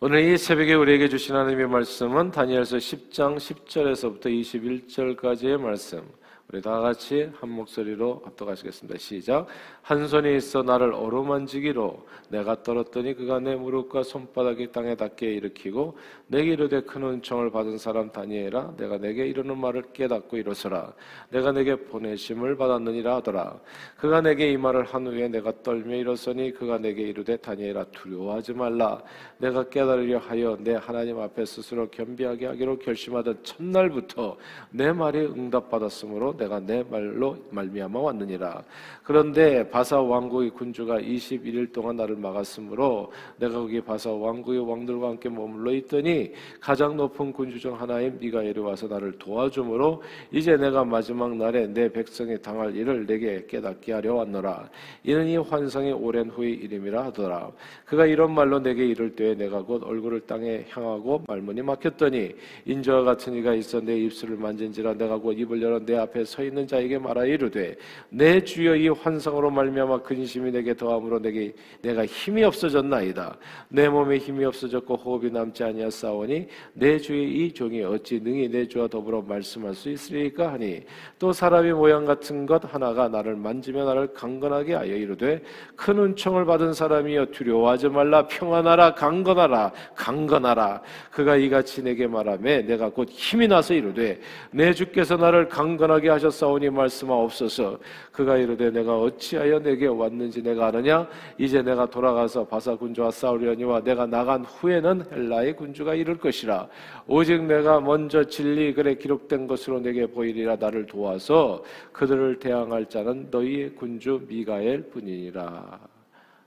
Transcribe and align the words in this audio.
오늘 0.00 0.20
이 0.20 0.38
새벽에 0.38 0.74
우리에게 0.74 1.08
주신 1.08 1.34
하나님의 1.34 1.66
말씀은 1.66 2.30
다니엘서 2.30 2.76
10장 2.76 3.36
10절에서부터 3.36 4.26
21절까지의 4.26 5.58
말씀. 5.58 6.08
우리 6.50 6.62
다 6.62 6.80
같이 6.80 7.30
한 7.38 7.50
목소리로 7.50 8.22
합독하시겠습니다. 8.24 8.98
시작. 8.98 9.46
한 9.82 10.08
손이 10.08 10.34
있어 10.38 10.62
나를 10.62 10.94
어루만지기로 10.94 12.06
내가 12.30 12.62
떨었더니 12.62 13.14
그가 13.14 13.38
내 13.38 13.54
무릎과 13.54 14.02
손바닥이 14.02 14.72
땅에 14.72 14.94
닿게 14.94 15.30
일으키고 15.34 15.98
내게 16.26 16.52
이르되 16.52 16.80
큰 16.82 17.04
은총을 17.04 17.50
받은 17.50 17.76
사람 17.76 18.10
다니엘아 18.10 18.76
내가 18.78 18.96
내게 18.96 19.26
이르는 19.26 19.58
말을 19.58 19.92
깨닫고 19.92 20.38
일어서라 20.38 20.94
내가 21.30 21.52
내게 21.52 21.76
보내심을 21.76 22.56
받았느니라 22.56 23.16
하더라 23.16 23.60
그가 23.98 24.22
내게 24.22 24.50
이 24.50 24.56
말을 24.56 24.84
한 24.84 25.06
후에 25.06 25.28
내가 25.28 25.52
떨며 25.62 25.96
일어서니 25.96 26.52
그가 26.52 26.78
내게 26.78 27.02
이르되 27.02 27.36
다니엘아 27.36 27.84
두려워하지 27.92 28.54
말라 28.54 29.02
내가 29.36 29.68
깨달으려 29.68 30.18
하여 30.18 30.56
내 30.60 30.74
하나님 30.74 31.18
앞에 31.18 31.44
스스로 31.44 31.88
겸비하게 31.90 32.46
하기로 32.46 32.78
결심하던 32.78 33.42
첫날부터 33.42 34.36
내 34.70 34.92
말이 34.92 35.20
응답받았으므로 35.20 36.37
내가 36.38 36.60
내 36.60 36.82
말로 36.88 37.36
말미암아 37.50 37.98
왔느니라. 37.98 38.62
그런데 39.02 39.68
바사 39.68 40.00
왕국의 40.00 40.50
군주가 40.50 40.98
21일 41.00 41.72
동안 41.72 41.96
나를 41.96 42.16
막았으므로 42.16 43.12
내가 43.38 43.54
거기 43.54 43.80
바사 43.80 44.10
왕국의 44.10 44.60
왕들과 44.60 45.08
함께 45.08 45.28
머물러 45.28 45.72
있더니 45.72 46.32
가장 46.60 46.96
높은 46.96 47.32
군주 47.32 47.58
중 47.58 47.78
하나인 47.78 48.18
미가엘이 48.18 48.60
와서 48.60 48.86
나를 48.86 49.18
도와주므로 49.18 50.02
이제 50.30 50.56
내가 50.56 50.84
마지막 50.84 51.34
날에 51.36 51.66
내 51.66 51.88
백성이 51.90 52.40
당할 52.40 52.74
일을 52.74 53.06
내게 53.06 53.44
깨닫게 53.46 53.92
하려 53.92 54.14
왔노라. 54.14 54.68
이는 55.04 55.26
이 55.26 55.36
환상이 55.36 55.92
오랜 55.92 56.30
후의 56.30 56.54
일임이라 56.54 57.06
하더라. 57.06 57.50
그가 57.84 58.06
이런 58.06 58.32
말로 58.32 58.60
내게 58.60 58.86
이를 58.86 59.14
때에 59.16 59.34
내가 59.34 59.62
곧 59.62 59.82
얼굴을 59.82 60.20
땅에 60.20 60.64
향하고 60.68 61.24
말문이 61.26 61.62
막혔더니 61.62 62.34
인자와 62.66 63.02
같은 63.02 63.34
이가 63.34 63.54
있어 63.54 63.80
내 63.80 63.96
입술을 63.96 64.36
만진지라 64.36 64.94
내가 64.94 65.16
곧 65.16 65.32
입을 65.32 65.60
열어 65.60 65.78
내 65.84 65.96
앞에 65.96 66.24
서 66.28 66.44
있는 66.44 66.66
자에게 66.66 66.98
말하 66.98 67.24
이르되 67.24 67.74
내 68.10 68.44
주여 68.44 68.76
이 68.76 68.88
환상으로 68.88 69.50
말미암아 69.50 70.02
근심이 70.02 70.52
내게 70.52 70.74
더함으로 70.74 71.20
내게 71.20 71.54
내가 71.80 72.04
힘이 72.04 72.44
없어졌나이다. 72.44 73.36
내 73.68 73.88
몸에 73.88 74.18
힘이 74.18 74.44
없어졌고 74.44 74.96
호흡이 74.96 75.30
남지 75.30 75.64
아니하사오니 75.64 76.46
내 76.74 76.98
주의 76.98 77.46
이 77.46 77.52
종이 77.52 77.82
어찌 77.82 78.20
능히 78.20 78.48
내 78.48 78.68
주와 78.68 78.88
더불어 78.88 79.22
말씀할 79.22 79.74
수 79.74 79.88
있으리까 79.88 80.52
하니? 80.52 80.82
또 81.18 81.32
사람의 81.32 81.72
모양 81.72 82.04
같은 82.04 82.44
것 82.44 82.62
하나가 82.72 83.08
나를 83.08 83.34
만지며 83.34 83.84
나를 83.86 84.12
강건하게 84.12 84.74
하여 84.74 84.94
이르되 84.94 85.42
큰 85.76 85.98
은총을 85.98 86.44
받은 86.44 86.74
사람이여 86.74 87.26
두려워하지 87.26 87.88
말라. 87.88 88.26
평안하라. 88.26 88.94
강건하라. 88.94 89.72
강건하라. 89.94 90.82
그가 91.10 91.36
이같이 91.36 91.82
내게 91.82 92.06
말하매 92.06 92.62
내가 92.62 92.90
곧 92.90 93.08
힘이 93.08 93.48
나서 93.48 93.72
이르되 93.72 94.20
내 94.50 94.74
주께서 94.74 95.16
나를 95.16 95.48
강건하게 95.48 96.10
하셨사오니 96.18 96.70
말씀하옵소서. 96.70 97.78
그가 98.12 98.36
이르되 98.36 98.70
내가 98.70 98.98
어찌하여 98.98 99.60
내게 99.60 99.86
왔는지 99.86 100.42
내가 100.42 100.66
아느냐? 100.66 101.08
이제 101.38 101.62
내가 101.62 101.86
돌아가서 101.86 102.44
바사 102.46 102.74
군주와 102.74 103.10
싸우려니와 103.10 103.82
내가 103.82 104.06
나간 104.06 104.44
후에는 104.44 105.04
헬라의 105.10 105.56
군주가 105.56 105.94
이를 105.94 106.18
것이라. 106.18 106.68
오직 107.06 107.42
내가 107.44 107.80
먼저 107.80 108.24
진리 108.24 108.74
글에 108.74 108.96
기록된 108.96 109.46
것으로 109.46 109.80
내게 109.80 110.06
보이리라 110.06 110.56
나를 110.56 110.86
도와서 110.86 111.62
그들을 111.92 112.38
대항할 112.38 112.86
자는 112.86 113.28
너희의 113.30 113.74
군주 113.76 114.26
미가엘 114.28 114.90
뿐이니라. 114.90 115.80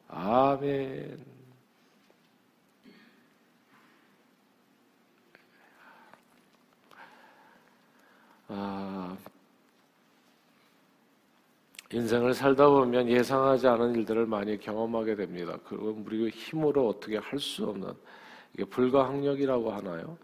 아멘. 0.10 1.32
아, 8.54 9.18
인생을 11.94 12.34
살다 12.34 12.70
보면 12.70 13.10
예상하지 13.10 13.68
않은 13.68 13.96
일들을 13.96 14.26
많이 14.26 14.58
경험하게 14.58 15.16
됩니다. 15.16 15.58
그리고 15.66 15.98
우리 16.06 16.30
힘으로 16.30 16.88
어떻게 16.88 17.18
할 17.18 17.38
수 17.40 17.66
없는 17.66 17.92
이게 18.54 18.64
불가항력이라고 18.66 19.72
하나요? 19.72 20.18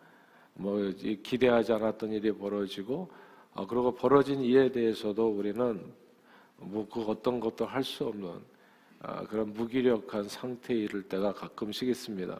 뭐 0.53 0.79
기대하지 1.23 1.73
않았던 1.73 2.11
일이 2.13 2.31
벌어지고 2.31 3.09
아, 3.53 3.65
그리고 3.67 3.93
벌어진 3.93 4.41
일에 4.41 4.71
대해서도 4.71 5.27
우리는 5.29 5.81
뭐 6.57 6.87
그 6.89 7.01
어떤 7.01 7.39
것도 7.39 7.65
할 7.65 7.83
수 7.83 8.05
없는 8.05 8.29
아, 9.01 9.23
그런 9.25 9.53
무기력한 9.53 10.27
상태에 10.27 10.77
이를 10.77 11.03
때가 11.03 11.33
가끔씩 11.33 11.89
있습니다. 11.89 12.39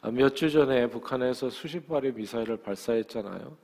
아, 0.00 0.10
몇주 0.10 0.50
전에 0.50 0.88
북한에서 0.88 1.50
수십 1.50 1.86
발의 1.86 2.12
미사일을 2.14 2.56
발사했잖아요. 2.56 3.56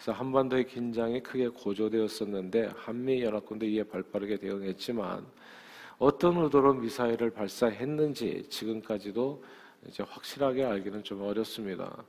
그래서 0.00 0.12
한반도의 0.12 0.66
긴장이 0.66 1.20
크게 1.20 1.48
고조되었었는데 1.48 2.70
한미 2.74 3.22
연합군도 3.22 3.66
이에 3.66 3.82
발빠르게 3.82 4.38
대응했지만 4.38 5.26
어떤 5.98 6.38
의도로 6.38 6.72
미사일을 6.72 7.28
발사했는지 7.28 8.46
지금까지도 8.48 9.44
이제 9.86 10.02
확실하게 10.02 10.64
알기는 10.64 11.04
좀 11.04 11.20
어렵습니다. 11.20 12.02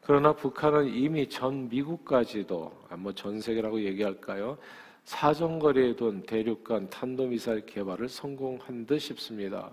그러나 0.00 0.32
북한은 0.32 0.88
이미 0.88 1.28
전 1.28 1.68
미국까지도 1.68 2.72
아, 2.90 2.96
뭐전 2.96 3.40
세계라고 3.40 3.80
얘기할까요? 3.80 4.58
사정거리에 5.04 5.94
둔 5.94 6.22
대륙간 6.22 6.90
탄도미사일 6.90 7.64
개발을 7.64 8.08
성공한 8.08 8.86
듯 8.86 8.98
싶습니다. 8.98 9.70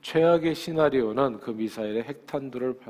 최악의 0.00 0.54
시나리오는 0.54 1.38
그 1.40 1.50
미사일의 1.50 2.04
핵탄두를 2.04 2.80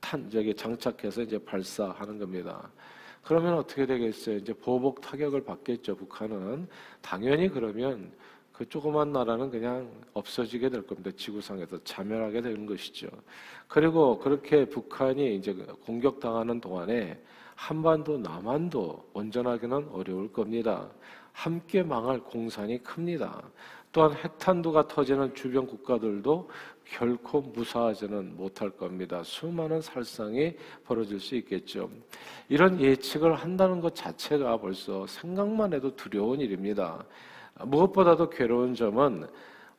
탄 0.00 0.28
저기 0.28 0.54
장착해서 0.54 1.22
이제 1.22 1.38
발사하는 1.38 2.18
겁니다. 2.18 2.70
그러면 3.22 3.54
어떻게 3.54 3.86
되겠어요? 3.86 4.36
이제 4.36 4.52
보복 4.52 5.00
타격을 5.00 5.44
받겠죠. 5.44 5.96
북한은 5.96 6.68
당연히 7.00 7.48
그러면 7.48 8.12
그 8.52 8.68
조그만 8.68 9.12
나라는 9.12 9.50
그냥 9.50 9.90
없어지게 10.12 10.68
될 10.68 10.86
겁니다. 10.86 11.10
지구상에서 11.16 11.82
자멸하게 11.84 12.42
되는 12.42 12.66
것이죠. 12.66 13.08
그리고 13.68 14.18
그렇게 14.18 14.66
북한이 14.66 15.36
이제 15.36 15.52
공격당하는 15.86 16.60
동안에 16.60 17.18
한반도, 17.54 18.18
남한도 18.18 19.10
온전하기는 19.12 19.88
어려울 19.92 20.32
겁니다. 20.32 20.90
함께 21.32 21.82
망할 21.82 22.20
공산이 22.20 22.82
큽니다. 22.82 23.50
또한 23.92 24.14
핵탄두가 24.14 24.86
터지는 24.86 25.34
주변 25.34 25.66
국가들도 25.66 26.48
결코 26.84 27.40
무사하지는 27.40 28.36
못할 28.36 28.70
겁니다. 28.70 29.22
수많은 29.22 29.80
살상이 29.80 30.54
벌어질 30.84 31.20
수 31.20 31.34
있겠죠. 31.36 31.90
이런 32.48 32.80
예측을 32.80 33.34
한다는 33.34 33.80
것 33.80 33.94
자체가 33.94 34.58
벌써 34.58 35.06
생각만 35.06 35.72
해도 35.72 35.94
두려운 35.94 36.40
일입니다. 36.40 37.04
무엇보다도 37.64 38.30
괴로운 38.30 38.74
점은 38.74 39.26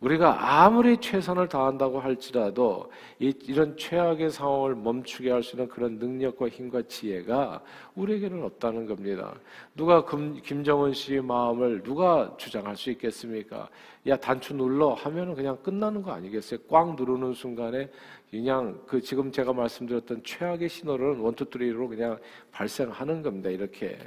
우리가 0.02 0.64
아무리 0.64 0.98
최선을 0.98 1.48
다한다고 1.48 2.00
할지라도 2.00 2.92
이, 3.20 3.34
런 3.54 3.78
최악의 3.78 4.32
상황을 4.32 4.76
멈추게 4.76 5.30
할 5.30 5.44
수 5.44 5.56
있는 5.56 5.70
그런 5.70 6.00
능력과 6.00 6.50
힘과 6.50 6.82
지혜가 6.88 7.62
우리에게는 7.96 8.44
없다는 8.44 8.88
겁니다. 8.88 9.36
누가 9.76 10.04
금, 10.04 10.42
김정은 10.42 10.94
씨의 10.94 11.22
마음을 11.22 11.84
누가 11.84 12.34
주장할 12.38 12.76
수 12.76 12.90
있겠습니까? 12.92 13.70
야 14.08 14.18
단추 14.18 14.56
눌러 14.56 14.94
하면은 14.94 15.36
그냥 15.36 15.58
끝나는 15.62 16.02
거 16.02 16.12
아니겠어요? 16.12 16.60
꽉 16.68 16.96
누르는 16.96 17.34
순간에 17.34 17.90
그냥 18.32 18.82
그 18.88 19.02
지금 19.02 19.32
제가 19.32 19.54
말씀드렸던 19.54 20.24
최악의 20.24 20.68
신호를 20.68 21.18
원투쓰리로 21.18 21.88
그냥 21.88 22.18
발생하는 22.52 23.22
겁니다. 23.22 23.52
이렇게 23.52 24.00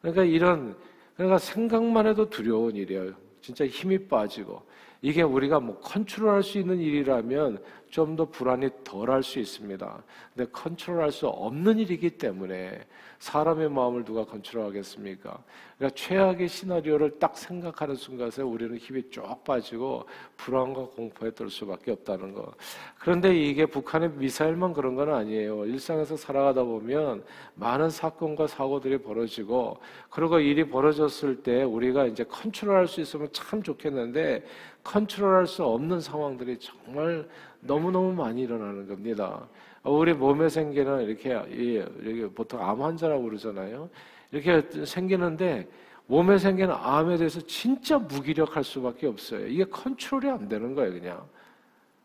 그러니까 0.00 0.24
이런 0.24 0.76
그러니까 1.14 1.38
생각만 1.38 2.08
해도 2.08 2.28
두려운 2.28 2.74
일이에요. 2.74 3.12
진짜 3.40 3.64
힘이 3.66 3.98
빠지고 4.08 4.62
이게 5.00 5.22
우리가 5.22 5.60
뭐 5.60 5.78
컨트롤할 5.80 6.42
수 6.42 6.58
있는 6.58 6.80
일이라면 6.80 7.62
좀 7.90 8.18
더 8.18 8.24
불안이 8.24 8.68
덜할 8.84 9.22
수 9.22 9.38
있습니다. 9.38 10.02
근데 10.34 10.50
컨트롤할 10.50 11.12
수 11.12 11.28
없는 11.28 11.78
일이기 11.78 12.10
때문에 12.10 12.80
사람의 13.18 13.70
마음을 13.70 14.04
누가 14.04 14.24
컨트롤하겠습니까? 14.24 15.38
그러니까 15.76 15.96
최악의 15.96 16.48
시나리오를 16.48 17.18
딱 17.18 17.36
생각하는 17.36 17.94
순간에 17.96 18.42
우리는 18.42 18.76
힘이 18.76 19.08
쭉 19.10 19.22
빠지고 19.44 20.06
불안과 20.36 20.86
공포에 20.86 21.32
떨 21.34 21.50
수밖에 21.50 21.92
없다는 21.92 22.32
거. 22.32 22.52
그런데 22.98 23.36
이게 23.36 23.66
북한의 23.66 24.10
미사일만 24.10 24.72
그런 24.72 24.94
건 24.94 25.12
아니에요. 25.12 25.66
일상에서 25.66 26.16
살아가다 26.16 26.62
보면 26.62 27.24
많은 27.54 27.90
사건과 27.90 28.46
사고들이 28.46 28.98
벌어지고 28.98 29.78
그리고 30.10 30.38
일이 30.40 30.68
벌어졌을 30.68 31.42
때 31.42 31.62
우리가 31.62 32.06
이제 32.06 32.24
컨트롤할 32.24 32.86
수 32.86 33.00
있으면 33.00 33.28
참 33.32 33.62
좋겠는데 33.62 34.44
컨트롤할 34.84 35.46
수 35.46 35.64
없는 35.64 36.00
상황들이 36.00 36.58
정말 36.58 37.28
너무너무 37.60 38.12
많이 38.12 38.42
일어나는 38.42 38.86
겁니다. 38.86 39.46
우리 39.84 40.12
몸에 40.12 40.48
생기는 40.48 41.02
이렇게, 41.04 41.30
이렇게 41.50 42.28
보통 42.34 42.62
암 42.62 42.82
환자라고 42.82 43.22
그러잖아요. 43.24 43.88
이렇게 44.30 44.84
생기는데 44.84 45.68
몸에 46.06 46.38
생기는 46.38 46.74
암에 46.74 47.16
대해서 47.16 47.40
진짜 47.42 47.98
무기력할 47.98 48.64
수밖에 48.64 49.06
없어요. 49.06 49.46
이게 49.46 49.64
컨트롤이 49.64 50.28
안 50.28 50.48
되는 50.48 50.74
거예요, 50.74 50.92
그냥. 50.92 51.22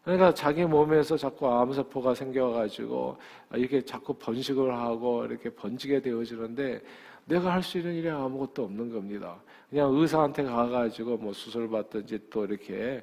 그러니까 0.04 0.34
자기 0.34 0.66
몸에서 0.66 1.16
자꾸 1.16 1.48
암세포가 1.48 2.14
생겨가지고 2.14 3.18
이렇게 3.56 3.82
자꾸 3.82 4.14
번식을 4.14 4.76
하고 4.76 5.26
이렇게 5.26 5.50
번지게 5.50 6.02
되어지는데 6.02 6.82
내가 7.26 7.54
할 7.54 7.64
수 7.64 7.78
있는 7.78 7.94
일이 7.94 8.10
아무것도 8.10 8.66
없는 8.66 8.92
겁니다. 8.92 9.38
그냥 9.70 9.92
의사한테 9.96 10.44
가가지고 10.44 11.18
뭐 11.18 11.34
수술 11.34 11.68
받든지 11.70 12.20
또 12.30 12.46
이렇게 12.46 13.02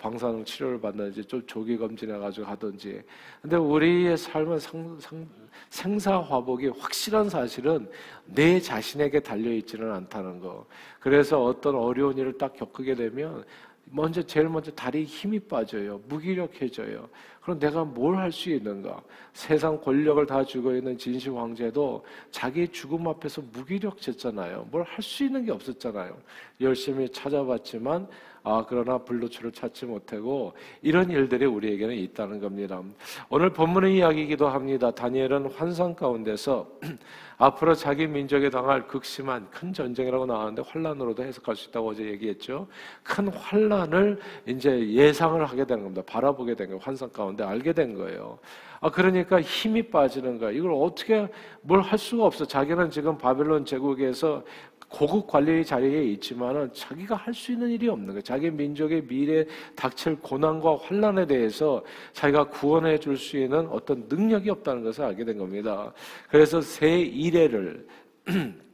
방사능 0.00 0.44
치료를 0.44 0.80
받든지 0.80 1.24
좀 1.24 1.46
조기 1.46 1.76
검진해가지고 1.76 2.46
하든지. 2.46 3.02
근데 3.40 3.56
우리의 3.56 4.16
삶은 4.16 4.58
상, 4.58 4.98
상, 4.98 5.28
생사화복이 5.70 6.68
확실한 6.68 7.28
사실은 7.28 7.88
내 8.24 8.58
자신에게 8.58 9.20
달려있지는 9.20 9.92
않다는 9.92 10.40
거. 10.40 10.66
그래서 10.98 11.44
어떤 11.44 11.76
어려운 11.76 12.16
일을 12.16 12.36
딱 12.36 12.54
겪게 12.54 12.94
되면 12.94 13.44
먼저 13.90 14.22
제일 14.22 14.48
먼저 14.48 14.70
다리에 14.72 15.04
힘이 15.04 15.38
빠져요. 15.40 16.00
무기력해져요. 16.08 17.08
그럼 17.40 17.58
내가 17.58 17.84
뭘 17.84 18.16
할 18.16 18.30
수 18.30 18.50
있는가? 18.50 19.00
세상 19.32 19.80
권력을 19.80 20.24
다 20.26 20.44
쥐고 20.44 20.74
있는 20.76 20.98
진시 20.98 21.30
황제도 21.30 22.04
자기 22.30 22.68
죽음 22.68 23.08
앞에서 23.08 23.42
무기력했잖아요. 23.52 24.68
뭘 24.70 24.82
할 24.82 25.02
수 25.02 25.24
있는 25.24 25.44
게 25.44 25.52
없었잖아요. 25.52 26.16
열심히 26.60 27.08
찾아봤지만 27.08 28.06
아 28.48 28.64
그러나 28.66 28.96
불로초를 28.96 29.52
찾지 29.52 29.84
못하고 29.84 30.54
이런 30.80 31.10
일들이 31.10 31.44
우리에게는 31.44 31.94
있다는 31.94 32.40
겁니다. 32.40 32.82
오늘 33.28 33.50
본문의 33.52 33.96
이야기이기도 33.96 34.48
합니다. 34.48 34.90
다니엘은 34.90 35.50
환상 35.52 35.94
가운데서 35.94 36.66
앞으로 37.36 37.74
자기 37.74 38.06
민족에 38.06 38.48
당할 38.48 38.86
극심한 38.86 39.48
큰 39.50 39.72
전쟁이라고 39.72 40.24
나왔는데 40.24 40.62
환란으로도 40.66 41.22
해석할 41.22 41.56
수 41.56 41.68
있다고 41.68 41.90
어제 41.90 42.04
얘기했죠. 42.04 42.66
큰 43.02 43.28
환란을 43.28 44.18
이제 44.46 44.88
예상을 44.92 45.44
하게 45.44 45.66
되는 45.66 45.82
겁니다. 45.82 46.02
바라보게 46.06 46.54
된 46.54 46.68
거예요. 46.68 46.80
환상 46.82 47.10
가운데 47.10 47.44
알게 47.44 47.74
된 47.74 47.94
거예요. 47.94 48.38
아 48.80 48.90
그러니까 48.90 49.40
힘이 49.42 49.82
빠지는 49.90 50.38
거야. 50.38 50.52
이걸 50.52 50.72
어떻게 50.72 51.28
뭘 51.60 51.82
할 51.82 51.98
수가 51.98 52.24
없어. 52.24 52.46
자기는 52.46 52.90
지금 52.90 53.18
바벨론 53.18 53.64
제국에서 53.64 54.42
고급 54.88 55.26
관리의 55.26 55.64
자리에 55.64 56.04
있지만은 56.12 56.72
자기가 56.72 57.14
할 57.14 57.34
수 57.34 57.52
있는 57.52 57.68
일이 57.70 57.88
없는 57.88 58.08
거예요. 58.08 58.22
자기 58.22 58.50
민족의 58.50 59.06
미래 59.06 59.44
닥칠 59.76 60.16
고난과 60.20 60.78
환란에 60.78 61.26
대해서 61.26 61.84
자기가 62.12 62.48
구원해 62.48 62.98
줄 62.98 63.16
수 63.16 63.36
있는 63.36 63.68
어떤 63.68 64.06
능력이 64.08 64.48
없다는 64.50 64.82
것을 64.84 65.04
알게 65.04 65.24
된 65.24 65.38
겁니다. 65.38 65.92
그래서 66.28 66.60
새 66.60 67.00
이래를 67.00 67.86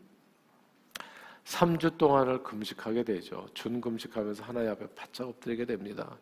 3주 1.45 1.99
동안을 1.99 2.43
금식하게 2.43 3.03
되죠. 3.03 3.47
준 3.53 3.81
금식하면서 3.81 4.45
하나님 4.45 4.71
앞에 4.71 4.87
바짝 4.95 5.29
엎드리게 5.29 5.67
됩니다. 5.67 6.17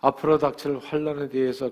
앞으로 0.00 0.38
닥칠 0.38 0.78
환란에 0.78 1.28
대해서 1.28 1.70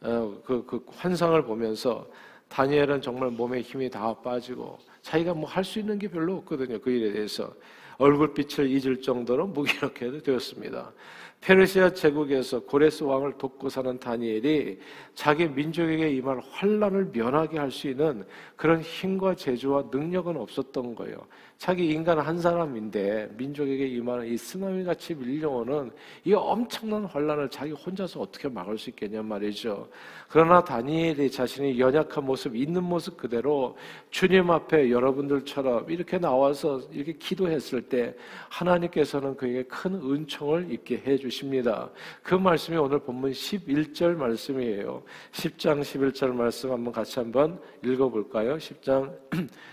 어, 0.00 0.40
그, 0.44 0.64
그 0.64 0.84
환상을 0.96 1.42
보면서 1.44 2.06
다니엘은 2.48 3.02
정말 3.02 3.30
몸에 3.30 3.60
힘이 3.60 3.90
다 3.90 4.14
빠지고 4.14 4.78
자기가 5.02 5.34
뭐 5.34 5.48
할 5.48 5.64
수 5.64 5.78
있는 5.78 5.98
게 5.98 6.08
별로 6.08 6.36
없거든요. 6.36 6.80
그 6.80 6.90
일에 6.90 7.12
대해서. 7.12 7.52
얼굴빛을 7.98 8.68
잊을 8.68 9.00
정도로 9.00 9.46
무기력해 9.46 10.22
되었습니다. 10.22 10.92
페르시아 11.40 11.90
제국에서 11.90 12.60
고레스 12.60 13.04
왕을 13.04 13.34
돕고 13.38 13.68
사는 13.68 13.98
다니엘이 14.00 14.80
자기 15.14 15.46
민족에게 15.46 16.10
임할 16.10 16.40
환란을 16.50 17.10
면하게 17.12 17.58
할 17.58 17.70
수 17.70 17.88
있는 17.88 18.24
그런 18.56 18.80
힘과 18.80 19.34
재주와 19.34 19.84
능력은 19.92 20.36
없었던 20.36 20.94
거예요. 20.94 21.18
자기 21.58 21.88
인간 21.88 22.18
한 22.18 22.38
사람인데 22.38 23.30
민족에게 23.36 23.86
임하는 23.86 24.26
이 24.26 24.36
쓰나미 24.36 24.84
같이 24.84 25.14
밀려오는 25.14 25.90
이 26.24 26.34
엄청난 26.34 27.06
환란을 27.06 27.48
자기 27.48 27.72
혼자서 27.72 28.20
어떻게 28.20 28.48
막을 28.48 28.76
수 28.76 28.90
있겠냐 28.90 29.22
말이죠. 29.22 29.88
그러나 30.28 30.62
다니엘이 30.62 31.30
자신이 31.30 31.78
연약한 31.78 32.24
모습, 32.24 32.54
있는 32.56 32.82
모습 32.82 33.16
그대로 33.16 33.76
주님 34.10 34.50
앞에 34.50 34.90
여러분들처럼 34.90 35.90
이렇게 35.90 36.18
나와서 36.18 36.80
이렇게 36.92 37.14
기도했을 37.14 37.82
때 37.82 38.14
하나님께서는 38.50 39.36
그에게 39.36 39.62
큰 39.64 39.94
은총을 39.94 40.70
입게 40.70 41.02
해주 41.06 41.25
십니다. 41.30 41.90
그 42.22 42.34
말씀이 42.34 42.76
오늘 42.76 42.98
본문 42.98 43.32
11절 43.32 44.16
말씀이에요. 44.16 45.02
10장 45.32 45.80
11절 45.80 46.32
말씀 46.32 46.72
한번 46.72 46.92
같이 46.92 47.18
한번 47.18 47.60
읽어볼까요? 47.84 48.56
10장 48.56 49.12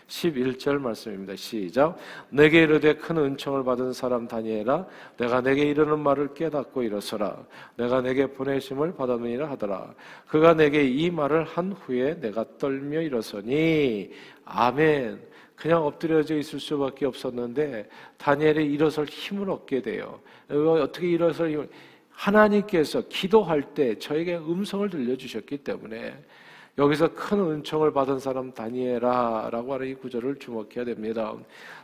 11절 0.07 0.77
말씀입니다. 0.81 1.35
시작. 1.35 1.97
내게 2.29 2.63
이르되 2.63 2.95
큰 2.95 3.17
은총을 3.17 3.63
받은 3.63 3.93
사람 3.93 4.27
다니엘아 4.27 4.85
내가 5.17 5.41
내게 5.41 5.63
이르는 5.63 5.99
말을 5.99 6.33
깨닫고 6.33 6.83
일어서라. 6.83 7.37
내가 7.77 8.01
내게 8.01 8.27
보내심을 8.27 8.95
받았느니라 8.95 9.49
하더라. 9.51 9.93
그가 10.27 10.53
내게 10.53 10.83
이 10.83 11.09
말을 11.09 11.43
한 11.43 11.73
후에 11.73 12.19
내가 12.19 12.45
떨며 12.57 13.01
일어서니 13.01 14.11
아멘. 14.45 15.32
그냥 15.63 15.85
엎드려져 15.85 16.35
있을 16.35 16.59
수밖에 16.59 17.05
없었는데 17.05 17.87
다니엘이 18.17 18.65
일어설 18.73 19.05
힘을 19.05 19.49
얻게 19.49 19.81
돼요. 19.81 20.19
어떻게 20.49 21.07
일어설 21.07 21.51
힘을 21.51 21.69
하나님께서 22.09 23.07
기도할 23.07 23.61
때 23.73 23.97
저에게 23.97 24.35
음성을 24.35 24.89
들려주셨기 24.89 25.59
때문에 25.59 26.21
여기서 26.75 27.09
큰 27.13 27.39
은총을 27.39 27.93
받은 27.93 28.17
사람 28.17 28.51
다니엘아라고 28.51 29.73
하는 29.75 29.87
이 29.87 29.93
구절을 29.93 30.39
주목해야 30.39 30.83
됩니다. 30.85 31.31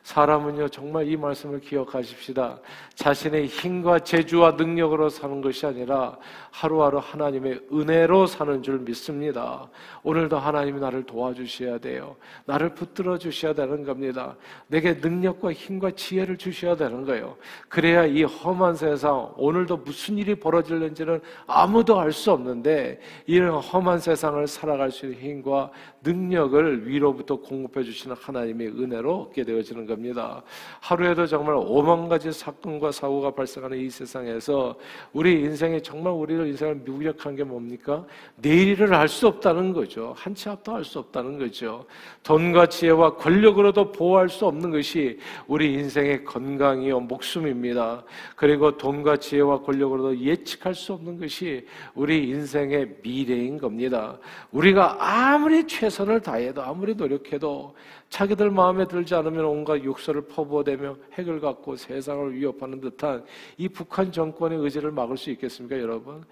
사람은요, 0.02 0.70
정말 0.70 1.08
이 1.08 1.16
말씀을 1.16 1.60
기억하십시다. 1.60 2.58
자신의 2.96 3.46
힘과 3.46 4.00
재주와 4.00 4.52
능력으로 4.52 5.10
사는 5.10 5.42
것이 5.42 5.68
아니라 5.68 6.18
하루하루 6.50 6.98
하나님의 6.98 7.68
은혜로 7.72 8.26
사는 8.26 8.64
줄 8.64 8.80
믿습니다. 8.80 9.70
오늘도 10.02 10.40
하나님이 10.40 10.80
나를 10.80 11.04
도와주셔야 11.04 11.78
돼요. 11.78 12.16
나를 12.46 12.74
붙들어 12.74 13.20
주셔야 13.20 13.54
되는 13.54 13.84
겁니다. 13.84 14.36
내게 14.68 14.94
능력과 14.94 15.54
힘과 15.54 15.92
지혜를 15.92 16.38
주셔야 16.38 16.76
되는 16.76 17.06
거예요. 17.06 17.36
그래야 17.68 18.06
이 18.06 18.24
험한 18.24 18.74
세상, 18.74 19.32
오늘도 19.38 19.78
무슨 19.78 20.18
일이 20.18 20.34
벌어질는지는 20.34 21.22
아무도 21.46 22.00
알 22.00 22.12
수 22.12 22.32
없는데, 22.32 23.00
이런 23.28 23.60
험한 23.60 24.00
세상을 24.00 24.48
살아 24.48 24.79
갈 24.80 24.90
수 24.92 25.06
있는 25.06 25.20
힘과 25.20 25.70
능력을 26.04 26.88
위로부터 26.88 27.36
공급해 27.36 27.84
주시는 27.84 28.16
하나님의 28.20 28.70
은혜로 28.70 29.28
얻게 29.30 29.44
되어지는 29.44 29.86
겁니다. 29.86 30.42
하루에도 30.80 31.28
정말 31.28 31.56
오만 31.58 32.10
가지 32.10 32.32
사건과 32.32 32.92
사고가 32.92 33.32
발생하는 33.32 33.78
이 33.78 33.90
세상에서 33.90 34.76
우리 35.14 35.42
인생이 35.42 35.84
정말 35.84 36.14
우리를 36.14 36.48
인생을 36.48 36.76
무력한 36.76 37.36
게 37.36 37.44
뭡니까? 37.44 38.06
내일을 38.38 38.94
알 38.94 39.08
수 39.10 39.28
없다는 39.28 39.74
거죠. 39.74 40.14
한 40.18 40.34
치 40.34 40.48
앞도 40.50 40.74
알 40.74 40.84
수 40.86 41.00
없다는 41.00 41.38
거죠. 41.38 41.86
돈과 42.24 42.68
지혜와 42.68 43.16
권력으로도 43.18 43.92
보호할 43.92 44.30
수 44.30 44.46
없는 44.46 44.72
것이 44.72 45.20
우리 45.48 45.74
인생의 45.74 46.24
건강이요 46.24 47.02
목숨입니다. 47.02 48.04
그리고 48.36 48.78
돈과 48.78 49.18
지혜와 49.18 49.62
권력으로도 49.64 50.20
예측할 50.20 50.74
수 50.74 50.94
없는 50.94 51.20
것이 51.20 51.68
우리 51.96 52.30
인생의 52.30 52.98
미래인 53.04 53.58
겁니다. 53.58 54.18
우리 54.52 54.69
가 54.74 54.98
아무리 55.00 55.66
최선을 55.66 56.22
다해도 56.22 56.62
아무리 56.62 56.96
노력해도 56.96 57.76
자기들 58.10 58.52
마음에 58.52 58.86
들지 58.86 59.16
않으면 59.16 59.46
온갖 59.46 59.84
욕설을 59.84 60.24
퍼부어대며 60.28 60.98
핵을 61.14 61.40
갖고 61.40 61.76
세상을 61.76 62.34
위협하는 62.34 62.82
듯한 62.82 63.24
이 63.58 63.68
북한 63.70 64.12
정권의 64.12 64.60
의지를 64.60 64.92
막을 64.92 65.18
수 65.18 65.30
있겠습니까, 65.32 65.80
여러분? 65.80 66.24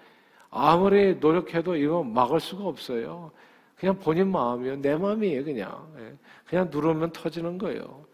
아무리 0.50 1.14
노력해도 1.16 1.76
이거 1.76 2.02
막을 2.02 2.40
수가 2.40 2.64
없어요. 2.64 3.30
그냥 3.76 3.98
본인 3.98 4.30
마음이에요. 4.32 4.76
내 4.80 4.96
마음이에요, 4.96 5.44
그냥. 5.44 5.86
예. 5.98 6.12
그냥 6.46 6.68
누르면 6.70 7.12
터지는 7.12 7.58
거예요. 7.58 8.04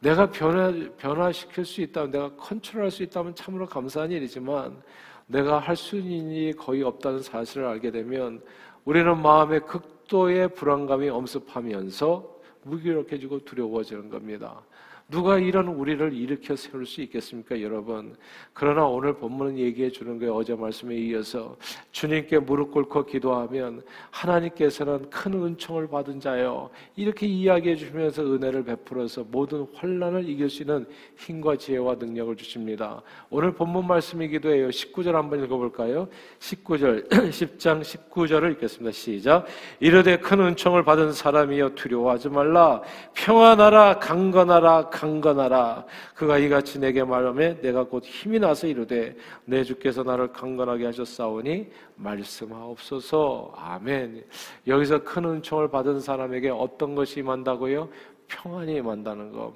내가 0.00 0.30
변화, 0.30 0.72
변화시킬 0.98 1.64
수 1.64 1.80
있다면, 1.80 2.10
내가 2.10 2.30
컨트롤할 2.36 2.90
수 2.90 3.02
있다면 3.02 3.34
참으로 3.34 3.66
감사한 3.66 4.10
일이지만, 4.10 4.82
내가 5.26 5.58
할 5.58 5.76
수 5.76 5.96
있는 5.96 6.30
일이 6.30 6.52
거의 6.52 6.82
없다는 6.82 7.22
사실을 7.22 7.66
알게 7.66 7.90
되면, 7.90 8.42
우리는 8.84 9.20
마음의 9.20 9.66
극도의 9.66 10.54
불안감이 10.54 11.08
엄습하면서 11.08 12.40
무기력해지고 12.62 13.44
두려워지는 13.44 14.10
겁니다. 14.10 14.62
누가 15.10 15.38
이런 15.38 15.66
우리를 15.66 16.12
일으켜 16.12 16.54
세울 16.54 16.86
수 16.86 17.00
있겠습니까, 17.02 17.60
여러분? 17.60 18.14
그러나 18.52 18.86
오늘 18.86 19.14
본문은 19.14 19.58
얘기해 19.58 19.90
주는 19.90 20.18
거예요. 20.18 20.34
어제 20.34 20.54
말씀에 20.54 20.94
이어서 20.94 21.56
주님께 21.90 22.38
무릎 22.38 22.70
꿇고 22.70 23.06
기도하면 23.06 23.82
하나님께서는 24.10 25.10
큰 25.10 25.32
은총을 25.34 25.88
받은 25.88 26.20
자요. 26.20 26.70
이렇게 26.94 27.26
이야기해 27.26 27.74
주시면서 27.74 28.22
은혜를 28.22 28.64
베풀어서 28.64 29.24
모든 29.30 29.66
환란을 29.74 30.28
이길 30.28 30.48
수 30.48 30.62
있는 30.62 30.86
힘과 31.16 31.56
지혜와 31.56 31.96
능력을 31.96 32.36
주십니다. 32.36 33.02
오늘 33.30 33.52
본문 33.52 33.86
말씀이기도 33.88 34.50
해요. 34.50 34.68
19절 34.68 35.12
한번 35.12 35.42
읽어볼까요? 35.44 36.08
19절, 36.38 37.08
10장 37.08 37.80
19절을 37.82 38.52
읽겠습니다. 38.52 38.92
시작. 38.92 39.46
이르되 39.80 40.18
큰 40.18 40.40
은총을 40.40 40.84
받은 40.84 41.12
사람이여 41.12 41.70
두려워하지 41.70 42.28
말라. 42.28 42.80
평안하라, 43.14 43.98
강건하라, 43.98 44.90
강건하라. 45.00 45.86
그가 46.14 46.36
이같이 46.36 46.78
내게 46.78 47.02
말하며 47.02 47.60
내가 47.62 47.84
곧 47.84 48.04
힘이 48.04 48.38
나서 48.38 48.66
이르되 48.66 49.16
내 49.46 49.64
주께서 49.64 50.02
나를 50.02 50.30
강건하게 50.30 50.84
하셨사오니 50.86 51.70
말씀하옵소서. 51.96 53.54
아멘. 53.56 54.24
여기서 54.66 55.02
큰 55.02 55.24
은총을 55.24 55.70
받은 55.70 56.00
사람에게 56.00 56.50
어떤 56.50 56.94
것이 56.94 57.20
임한다고요? 57.20 57.88
평안이 58.28 58.76
임한다는 58.76 59.32
것. 59.32 59.54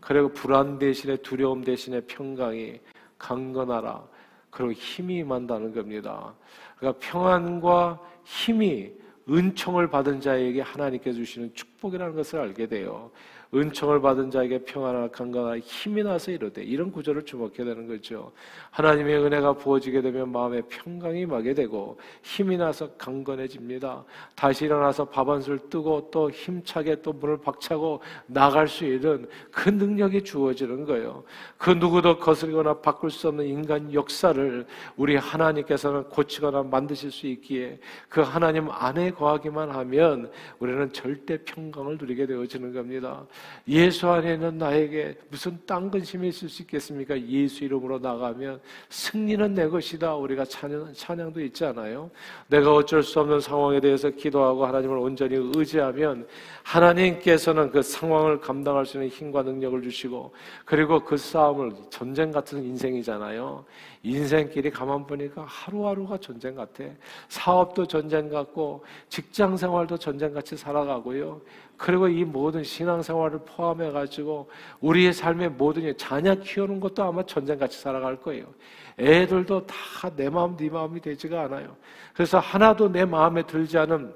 그리고 0.00 0.28
불안 0.32 0.78
대신에 0.78 1.16
두려움 1.16 1.62
대신에 1.62 2.00
평강이 2.00 2.80
강건하라. 3.18 4.02
그리고 4.50 4.72
힘이 4.72 5.16
임한다는 5.18 5.74
겁니다. 5.74 6.34
그러니까 6.78 6.98
평안과 6.98 8.00
힘이 8.24 8.90
은총을 9.28 9.88
받은 9.88 10.20
자에게 10.20 10.62
하나님께 10.62 11.12
주시는 11.12 11.52
축 11.54 11.71
복이라는 11.82 12.14
것을 12.14 12.38
알게 12.38 12.68
돼요. 12.68 13.10
은총을 13.54 14.00
받은 14.00 14.30
자에게 14.30 14.64
평안과 14.64 15.08
강건한 15.08 15.58
힘이 15.58 16.02
나서 16.02 16.30
이르되 16.30 16.62
이런 16.62 16.90
구절을 16.90 17.26
주목해야 17.26 17.66
되는 17.66 17.86
거죠. 17.86 18.32
하나님의 18.70 19.18
은혜가 19.18 19.52
부어지게 19.54 20.00
되면 20.00 20.32
마음에 20.32 20.62
평강이 20.62 21.20
임하게 21.20 21.52
되고 21.52 21.98
힘이 22.22 22.56
나서 22.56 22.88
강건해집니다. 22.96 24.04
다시 24.34 24.64
일어나서 24.64 25.04
밥 25.04 25.28
한 25.28 25.42
술 25.42 25.58
뜨고 25.68 26.08
또 26.10 26.30
힘차게 26.30 27.02
또 27.02 27.12
문을 27.12 27.42
박차고 27.42 28.00
나갈 28.26 28.68
수 28.68 28.86
있는 28.86 29.28
그 29.50 29.68
능력이 29.68 30.22
주어지는 30.24 30.86
거예요. 30.86 31.24
그 31.58 31.70
누구도 31.70 32.18
거스리거나 32.18 32.80
바꿀 32.80 33.10
수 33.10 33.28
없는 33.28 33.44
인간 33.44 33.92
역사를 33.92 34.66
우리 34.96 35.16
하나님께서는 35.16 36.04
고치거나 36.04 36.62
만드실 36.62 37.10
수 37.10 37.26
있기에 37.26 37.80
그 38.08 38.22
하나님 38.22 38.70
안에 38.70 39.10
거하기만 39.10 39.70
하면 39.72 40.30
우리는 40.58 40.90
절대 40.94 41.36
평 41.44 41.70
강을 41.72 41.96
누리게 41.98 42.26
되어지는 42.26 42.72
겁니다. 42.72 43.26
예수 43.66 44.08
안에는 44.08 44.58
나에게 44.58 45.16
무슨 45.30 45.58
딴 45.66 45.90
근심이 45.90 46.28
있을 46.28 46.48
수 46.48 46.62
있겠습니까? 46.62 47.20
예수 47.20 47.64
이름으로 47.64 47.98
나가면 47.98 48.60
승리는 48.90 49.54
내 49.54 49.66
것이다. 49.66 50.14
우리가 50.14 50.44
찬양, 50.44 50.92
찬양도 50.94 51.40
있잖아요. 51.46 52.10
내가 52.46 52.74
어쩔 52.74 53.02
수 53.02 53.18
없는 53.20 53.40
상황에 53.40 53.80
대해서 53.80 54.10
기도하고 54.10 54.66
하나님을 54.66 54.98
온전히 54.98 55.36
의지하면 55.36 56.26
하나님께서는 56.62 57.70
그 57.70 57.82
상황을 57.82 58.40
감당할 58.40 58.86
수 58.86 58.98
있는 58.98 59.08
힘과 59.08 59.42
능력을 59.42 59.82
주시고 59.82 60.32
그리고 60.64 61.00
그 61.00 61.16
싸움을 61.16 61.72
전쟁 61.90 62.30
같은 62.30 62.62
인생이잖아요. 62.62 63.64
인생길이 64.02 64.70
가만 64.70 65.06
보니까 65.06 65.44
하루하루가 65.48 66.18
전쟁 66.18 66.54
같아. 66.56 66.84
사업도 67.28 67.86
전쟁 67.86 68.28
같고 68.28 68.84
직장 69.08 69.56
생활도 69.56 69.96
전쟁 69.96 70.32
같이 70.32 70.56
살아가고요. 70.56 71.40
그리고 71.76 72.08
이 72.08 72.24
모든 72.24 72.64
신앙 72.64 73.00
생활을 73.00 73.40
포함해 73.44 73.90
가지고 73.90 74.48
우리의 74.80 75.12
삶의 75.12 75.50
모든 75.50 75.96
자녀 75.96 76.34
키우는 76.34 76.80
것도 76.80 77.02
아마 77.02 77.24
전쟁 77.24 77.58
같이 77.58 77.78
살아갈 77.80 78.20
거예요. 78.20 78.46
애들도 78.98 79.66
다 79.66 80.10
내 80.16 80.28
마음 80.28 80.56
네 80.56 80.68
마음이 80.68 81.00
되지가 81.00 81.42
않아요. 81.42 81.76
그래서 82.12 82.38
하나도 82.38 82.90
내 82.90 83.04
마음에 83.04 83.42
들지 83.46 83.78
않은 83.78 84.12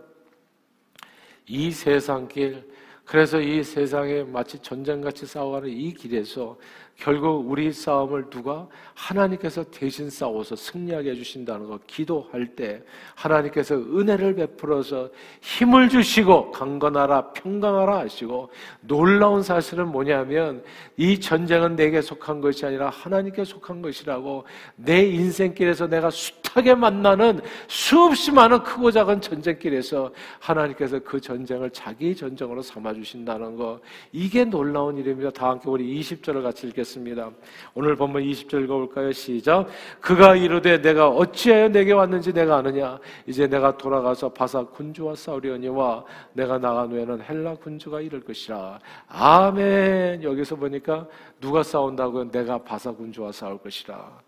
이 1.47 1.71
세상 1.71 2.26
길 2.28 2.69
그래서 3.06 3.40
이 3.40 3.62
세상에 3.62 4.25
마치 4.25 4.58
전쟁같이 4.58 5.26
싸워가는 5.26 5.68
이 5.68 5.94
길에서 5.94 6.56
결국 6.96 7.48
우리 7.48 7.72
싸움을 7.72 8.30
누가 8.30 8.66
하나님께서 8.94 9.62
대신 9.70 10.10
싸워서 10.10 10.56
승리하게 10.56 11.10
해주신다는 11.10 11.68
거 11.68 11.78
기도할 11.86 12.48
때 12.56 12.82
하나님께서 13.14 13.76
은혜를 13.76 14.34
베풀어서 14.34 15.10
힘을 15.40 15.88
주시고 15.88 16.50
강건하라 16.50 17.32
평강하라 17.32 17.98
하시고 17.98 18.50
놀라운 18.80 19.42
사실은 19.42 19.88
뭐냐면 19.88 20.64
이 20.96 21.20
전쟁은 21.20 21.76
내게 21.76 22.02
속한 22.02 22.40
것이 22.40 22.66
아니라 22.66 22.90
하나님께 22.90 23.44
속한 23.44 23.82
것이라고 23.82 24.44
내 24.75 25.06
인생길에서 25.06 25.86
내가 25.86 26.10
숱하게 26.56 26.75
만나는 26.75 27.40
수없이 27.68 28.32
많은 28.32 28.62
크고 28.62 28.90
작은 28.90 29.20
전쟁길에서 29.20 30.10
하나님께서 30.40 30.98
그 31.00 31.20
전쟁을 31.20 31.70
자기 31.70 32.16
전쟁으로 32.16 32.62
삼아 32.62 32.94
주신다는 32.94 33.56
거 33.56 33.78
이게 34.12 34.44
놀라운 34.44 34.96
일입니다. 34.96 35.30
다 35.30 35.50
함께 35.50 35.68
우리 35.68 36.00
20절을 36.00 36.42
같이. 36.42 36.66
읽겠습니다. 36.66 37.30
오늘 37.75 37.94
본문 37.96 38.22
20절 38.22 38.64
읽어볼까요? 38.64 39.12
시작. 39.12 39.66
그가 40.00 40.34
이르되 40.34 40.80
내가 40.80 41.08
어찌하여 41.08 41.68
내게 41.68 41.92
왔는지 41.92 42.32
내가 42.32 42.56
아느냐? 42.56 42.98
이제 43.26 43.46
내가 43.46 43.76
돌아가서 43.76 44.30
바사 44.30 44.64
군주와 44.64 45.14
싸우려니와 45.14 46.04
내가 46.32 46.58
나간 46.58 46.90
후에는 46.90 47.22
헬라 47.22 47.56
군주가 47.56 48.00
이를 48.00 48.20
것이라. 48.20 48.78
아멘. 49.08 50.22
여기서 50.22 50.56
보니까 50.56 51.06
누가 51.40 51.62
싸운다고요? 51.62 52.30
내가 52.30 52.58
바사 52.58 52.90
군주와 52.90 53.32
싸울 53.32 53.58
것이라. 53.58 54.25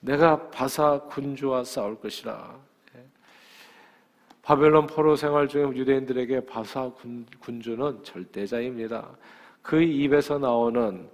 내가 0.00 0.50
바사 0.50 1.00
군주와 1.08 1.64
싸울 1.64 1.98
것이라. 1.98 2.58
예. 2.96 3.04
바벨론 4.42 4.86
포로 4.86 5.16
생활 5.16 5.48
중에 5.48 5.62
유대인들에게 5.62 6.46
바사 6.46 6.90
군, 6.90 7.26
군주는 7.40 8.02
절대자입니다. 8.02 9.08
그 9.62 9.82
입에서 9.82 10.38
나오는 10.38 11.08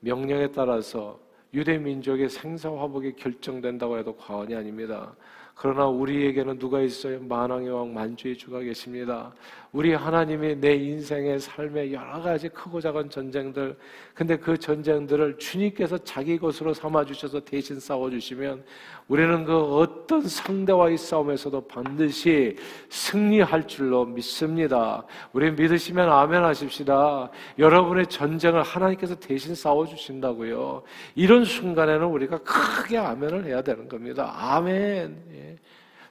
명령에 0.00 0.52
따라서 0.52 1.18
유대 1.54 1.78
민족의 1.78 2.28
생사 2.28 2.70
화복이 2.70 3.14
결정된다고 3.16 3.98
해도 3.98 4.14
과언이 4.14 4.54
아닙니다. 4.54 5.14
그러나 5.54 5.86
우리에게는 5.86 6.58
누가 6.58 6.82
있어요? 6.82 7.18
만왕의 7.20 7.70
왕 7.70 7.94
만주의 7.94 8.36
주가 8.36 8.60
계십니다. 8.60 9.32
우리 9.76 9.92
하나님이 9.92 10.56
내 10.56 10.74
인생의 10.74 11.38
삶의 11.38 11.92
여러 11.92 12.22
가지 12.22 12.48
크고 12.48 12.80
작은 12.80 13.10
전쟁들, 13.10 13.76
근데 14.14 14.38
그 14.38 14.56
전쟁들을 14.56 15.36
주님께서 15.36 15.98
자기 15.98 16.38
것으로 16.38 16.72
삼아주셔서 16.72 17.40
대신 17.40 17.78
싸워주시면 17.78 18.64
우리는 19.06 19.44
그 19.44 19.54
어떤 19.76 20.22
상대와의 20.22 20.96
싸움에서도 20.96 21.68
반드시 21.68 22.56
승리할 22.88 23.68
줄로 23.68 24.06
믿습니다. 24.06 25.04
우리 25.34 25.50
믿으시면 25.50 26.10
아멘 26.10 26.42
하십시다. 26.42 27.30
여러분의 27.58 28.06
전쟁을 28.06 28.62
하나님께서 28.62 29.14
대신 29.16 29.54
싸워주신다고요. 29.54 30.84
이런 31.16 31.44
순간에는 31.44 32.06
우리가 32.06 32.38
크게 32.38 32.96
아멘을 32.96 33.44
해야 33.44 33.60
되는 33.60 33.86
겁니다. 33.88 34.34
아멘. 34.38 35.22
예. 35.34 35.56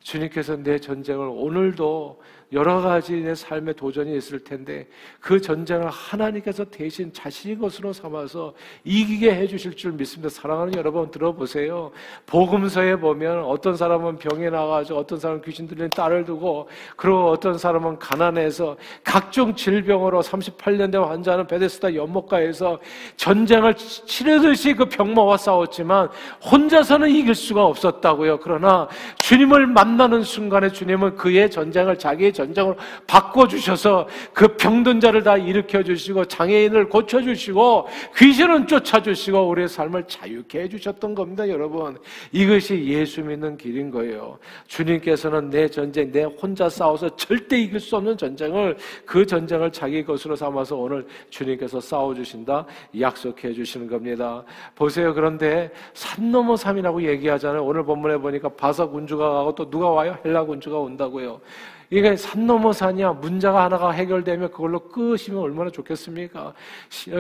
주님께서 0.06 0.56
내 0.58 0.78
전쟁을 0.78 1.28
오늘도 1.32 2.22
여러 2.56 2.80
가지 2.80 3.18
내 3.18 3.36
삶의 3.36 3.74
도전이 3.76 4.16
있을 4.16 4.40
텐데 4.40 4.88
그 5.20 5.42
전쟁을 5.42 5.90
하나님께서 5.90 6.64
대신 6.64 7.12
자신의 7.12 7.58
것으로 7.58 7.92
삼아서 7.92 8.54
이기게 8.86 9.36
해주실 9.36 9.76
줄 9.76 9.92
믿습니다. 9.92 10.30
사랑하는 10.30 10.74
여러분 10.76 11.12
들어보세요. 11.12 11.92
복음서에 12.26 12.96
보면 12.96 13.44
어떤 13.44 13.76
사람은 13.76 14.20
병에 14.20 14.50
나가지고 14.50 14.98
어떤 14.98 15.20
사람은 15.20 15.42
귀신 15.42 15.68
들린 15.68 15.90
딸을 15.90 16.24
두고 16.24 16.70
그리고 16.96 17.30
어떤 17.30 17.58
사람은 17.58 18.00
가난해서 18.00 18.78
각종 19.04 19.54
질병으로 19.54 20.22
38년 20.22 20.94
된 20.94 21.04
환자는 21.04 21.48
베데스다 21.48 21.94
연못가에서 21.94 22.80
전쟁을 23.18 23.76
치르듯이 23.76 24.74
그 24.76 24.86
병마와 24.86 25.36
싸웠지만 25.36 26.08
혼자서는 26.50 27.10
이길 27.10 27.36
수가 27.36 27.66
없었다고요. 27.66 28.40
그러나 28.40 28.88
주님을 29.20 29.68
만나는 29.68 30.24
순간에 30.24 30.70
주님은 30.70 31.18
그의 31.18 31.52
전쟁을 31.52 32.00
자기의 32.00 32.32
전쟁 32.32 32.45
으로 32.52 32.76
바꿔주셔서 33.08 34.08
그 34.34 34.56
병든 34.58 35.00
자를 35.00 35.24
다 35.24 35.38
일으켜주시고 35.38 36.26
장애인을 36.26 36.90
고쳐주시고 36.90 37.88
귀신은 38.18 38.68
쫓아주시고 38.68 39.48
우리의 39.50 39.68
삶을 39.68 40.06
자유케 40.08 40.62
해주셨던 40.62 41.16
겁니다, 41.16 41.48
여러분. 41.50 41.98
이것이 42.32 42.86
예수 42.86 43.22
믿는 43.22 43.58
길인 43.58 43.92
거예요. 43.92 44.38
주님께서는 44.68 45.50
내 45.50 45.68
전쟁, 45.68 46.12
내 46.12 46.24
혼자 46.24 46.70
싸워서 46.70 47.16
절대 47.16 47.60
이길 47.60 47.80
수 47.80 47.96
없는 47.96 48.18
전쟁을 48.18 48.78
그 49.06 49.26
전쟁을 49.26 49.72
자기 49.72 50.04
것으로 50.04 50.36
삼아서 50.36 50.76
오늘 50.76 51.06
주님께서 51.30 51.80
싸워주신다 51.80 52.66
약속해 53.00 53.54
주시는 53.54 53.88
겁니다. 53.88 54.44
보세요. 54.76 55.14
그런데 55.14 55.72
산 55.94 56.32
넘어 56.32 56.56
산이라고 56.56 57.04
얘기하잖아요. 57.04 57.64
오늘 57.64 57.84
본문에 57.84 58.18
보니까 58.18 58.50
바사 58.50 58.86
군주가 58.86 59.30
가고 59.30 59.56
또 59.56 59.70
누가 59.70 59.90
와요? 59.90 60.18
헬라 60.26 60.44
군주가 60.46 60.80
온다고요. 60.80 61.40
이게 61.90 62.16
산 62.16 62.48
넘어 62.48 62.74
산이야. 62.74 63.14
문제가 63.14 63.64
하나가 63.64 63.92
해결되면 63.92 64.52
그걸로 64.52 64.80
끝이면 64.90 65.42
얼마나 65.42 65.70
좋겠습니까? 65.70 66.54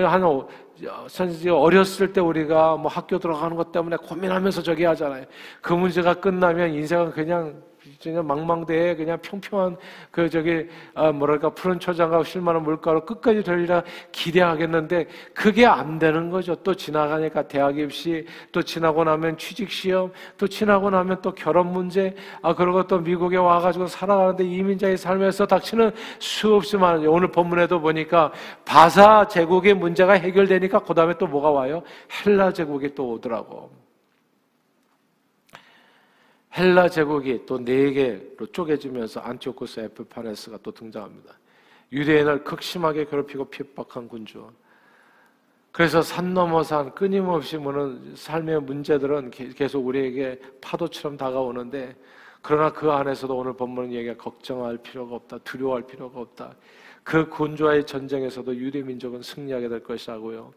한 0.05 0.23
어렸을 1.51 2.13
때 2.13 2.21
우리가 2.21 2.77
뭐 2.77 2.89
학교 2.89 3.19
들어가는 3.19 3.55
것 3.55 3.71
때문에 3.71 3.97
고민하면서 3.97 4.63
저기 4.63 4.83
하잖아요. 4.85 5.25
그 5.61 5.73
문제가 5.73 6.15
끝나면 6.15 6.73
인생은 6.73 7.11
그냥 7.11 7.61
그냥 8.01 8.25
망망대해 8.25 8.95
그냥 8.95 9.17
평평한 9.21 9.77
그 10.11 10.29
저기 10.29 10.67
아 10.93 11.11
뭐랄까 11.11 11.49
푸른 11.49 11.79
초장과 11.79 12.23
실만한 12.23 12.63
물가로 12.63 13.05
끝까지 13.05 13.43
되리라 13.43 13.83
기대하겠는데 14.11 15.07
그게 15.33 15.65
안 15.65 15.99
되는 15.99 16.29
거죠. 16.29 16.55
또 16.55 16.73
지나가니까 16.73 17.47
대학 17.47 17.77
입시, 17.77 18.25
또 18.51 18.61
지나고 18.61 19.03
나면 19.03 19.37
취직 19.37 19.69
시험, 19.69 20.11
또 20.37 20.47
지나고 20.47 20.89
나면 20.89 21.21
또 21.21 21.31
결혼 21.33 21.71
문제, 21.71 22.15
아 22.41 22.53
그리고 22.53 22.85
또 22.87 22.99
미국에 22.99 23.37
와가지고 23.37 23.87
살아가는데 23.87 24.43
이민자의 24.43 24.97
삶에서 24.97 25.45
닥치는 25.45 25.91
수없이 26.19 26.77
많은 26.77 27.07
오늘 27.07 27.31
본문에도 27.31 27.79
보니까 27.81 28.31
바사 28.65 29.27
제국의 29.27 29.73
문제가 29.75 30.13
해결되니까 30.13 30.79
그 30.79 30.93
다음에 30.93 31.13
또 31.17 31.27
뭐가 31.27 31.51
와요? 31.51 31.83
헬라 32.25 32.53
제국이 32.53 32.93
또 32.95 33.11
오더라고. 33.11 33.84
헬라 36.57 36.87
제국이 36.87 37.45
또 37.45 37.59
네 37.59 37.91
개로 37.91 38.45
쪼개지면서 38.51 39.19
안티오코스 39.19 39.81
에프파네스가 39.81 40.59
또 40.63 40.71
등장합니다. 40.71 41.33
유대인을 41.91 42.43
극심하게 42.43 43.05
괴롭히고 43.05 43.45
핍박한 43.45 44.07
군주. 44.07 44.49
그래서 45.71 46.01
산 46.01 46.33
넘어 46.33 46.63
산 46.63 46.95
끊임없이 46.95 47.57
무는 47.57 48.15
삶의 48.15 48.61
문제들은 48.61 49.31
계속 49.31 49.85
우리에게 49.85 50.39
파도처럼 50.61 51.17
다가오는데 51.17 51.93
그러나 52.41 52.71
그 52.71 52.89
안에서도 52.89 53.35
오늘 53.35 53.53
본문 53.53 53.91
얘기가 53.91 54.15
걱정할 54.15 54.77
필요가 54.77 55.15
없다. 55.15 55.39
두려워할 55.39 55.85
필요가 55.85 56.21
없다. 56.21 56.55
그 57.05 57.29
군주와의 57.29 57.85
전쟁에서도 57.85 58.55
유대 58.55 58.81
민족은 58.81 59.21
승리하게 59.21 59.69
될 59.69 59.83
것이라고요. 59.83 60.51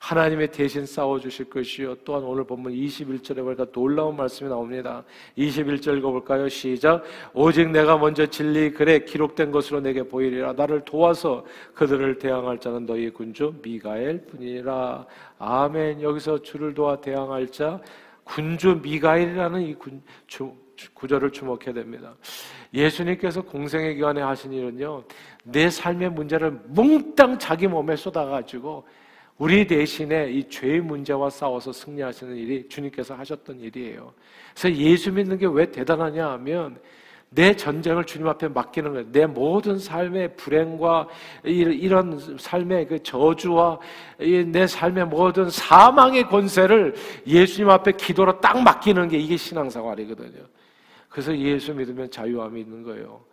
하나님의 0.00 0.52
대신 0.52 0.84
싸워주실 0.84 1.48
것이요. 1.48 1.94
또한 2.04 2.22
오늘 2.24 2.44
본문 2.44 2.74
21절에 2.74 3.36
보니까 3.36 3.64
놀라운 3.72 4.14
말씀이 4.14 4.50
나옵니다. 4.50 5.02
21절 5.38 5.96
읽어볼까요? 5.96 6.46
시작. 6.50 7.02
오직 7.32 7.70
내가 7.70 7.96
먼저 7.96 8.26
진리 8.26 8.70
글에 8.70 9.06
기록된 9.06 9.50
것으로 9.50 9.80
내게 9.80 10.02
보이리라. 10.02 10.52
나를 10.52 10.84
도와서 10.84 11.46
그들을 11.72 12.18
대항할 12.18 12.60
자는 12.60 12.84
너희 12.84 13.08
군주 13.08 13.54
미가엘 13.62 14.26
뿐이라. 14.26 15.06
아멘. 15.38 16.02
여기서 16.02 16.42
주를 16.42 16.74
도와 16.74 17.00
대항할 17.00 17.48
자 17.48 17.80
군주 18.24 18.80
미가엘이라는 18.82 19.62
이 19.62 19.74
군, 19.74 20.02
주, 20.26 20.52
구절을 20.94 21.30
주목해야 21.30 21.72
됩니다. 21.72 22.14
예수님께서 22.72 23.42
공생의 23.42 23.94
기간에 23.94 24.20
하신 24.20 24.52
일은요, 24.52 25.04
내 25.44 25.70
삶의 25.70 26.10
문제를 26.10 26.50
몽땅 26.66 27.38
자기 27.38 27.66
몸에 27.66 27.96
쏟아가지고 27.96 28.86
우리 29.38 29.66
대신에 29.66 30.30
이 30.30 30.48
죄의 30.48 30.80
문제와 30.80 31.28
싸워서 31.30 31.72
승리하시는 31.72 32.36
일이 32.36 32.68
주님께서 32.68 33.14
하셨던 33.14 33.60
일이에요. 33.60 34.12
그래서 34.54 34.76
예수 34.76 35.12
믿는 35.12 35.38
게 35.38 35.46
왜 35.46 35.70
대단하냐 35.70 36.30
하면 36.32 36.78
내 37.30 37.56
전쟁을 37.56 38.04
주님 38.04 38.28
앞에 38.28 38.46
맡기는 38.46 38.92
거예요. 38.92 39.06
내 39.10 39.26
모든 39.26 39.76
삶의 39.76 40.36
불행과 40.36 41.08
이런 41.42 42.38
삶의 42.38 42.86
그 42.86 43.02
저주와 43.02 43.80
내 44.18 44.68
삶의 44.68 45.06
모든 45.06 45.50
사망의 45.50 46.28
권세를 46.28 46.94
예수님 47.26 47.70
앞에 47.70 47.92
기도로 47.92 48.40
딱 48.40 48.62
맡기는 48.62 49.08
게 49.08 49.18
이게 49.18 49.36
신앙생활이거든요. 49.36 50.44
그래서 51.14 51.36
예수 51.38 51.72
믿으면 51.72 52.10
자유함이 52.10 52.62
있는 52.62 52.82
거예요. 52.82 53.24